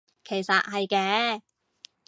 [0.23, 1.41] 其實係嘅